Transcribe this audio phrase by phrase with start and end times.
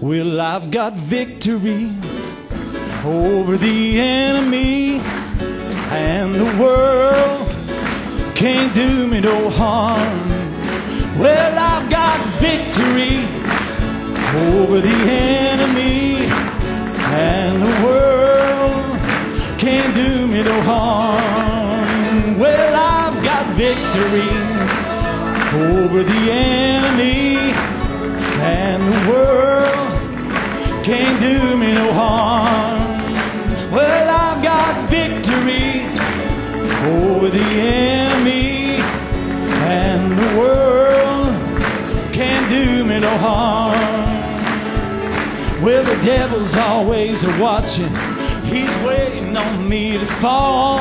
[0.00, 1.90] Well, I've got victory
[3.04, 5.00] over the enemy,
[5.90, 7.48] and the world
[8.34, 10.28] can't do me no harm.
[11.18, 13.24] Well, I've got victory
[14.52, 16.26] over the enemy,
[17.14, 18.98] and the world
[19.58, 22.38] can't do me no harm.
[22.38, 24.28] Well, I've got victory
[25.54, 27.36] over the enemy,
[28.42, 29.73] and the world
[30.84, 32.78] can't do me no harm.
[33.72, 35.80] Well, I've got victory
[36.84, 38.76] over the enemy,
[39.64, 41.32] and the world
[42.12, 43.72] can't do me no harm.
[45.64, 47.88] Well, the devil's always watching.
[48.44, 50.80] He's waiting on me to fall.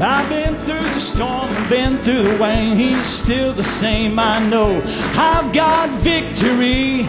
[0.00, 2.78] I've been through the storm been through the rain.
[2.78, 4.80] He's still the same, I know.
[5.14, 7.06] I've got victory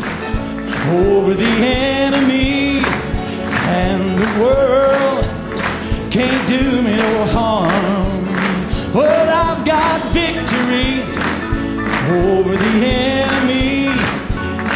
[0.91, 2.81] over the enemy,
[3.67, 5.23] and the world
[6.11, 8.25] can't do me no harm.
[8.93, 11.01] Well, I've got victory
[12.11, 13.87] over the enemy,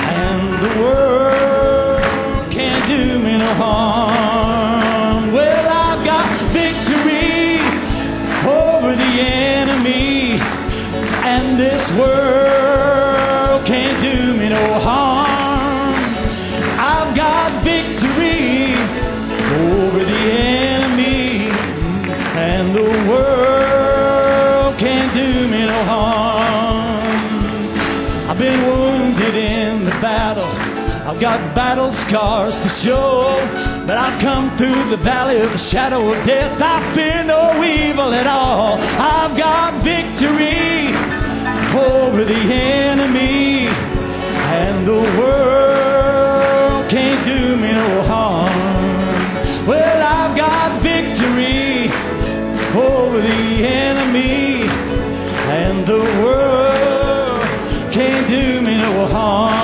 [0.08, 5.33] and the world can't do me no harm.
[5.33, 7.59] Well, I've got victory
[8.47, 10.39] over the enemy,
[11.25, 12.36] and this world
[23.19, 26.77] world can't do me no harm.
[28.29, 30.51] I've been wounded in the battle.
[31.07, 33.38] I've got battle scars to show.
[33.88, 36.61] But I've come through the valley of the shadow of death.
[36.61, 38.77] I fear no evil at all.
[38.99, 40.93] I've got victory
[41.73, 42.77] over the enemy.
[52.78, 54.62] Over the enemy.
[55.50, 57.41] And the world
[57.91, 59.56] can't do me no harm.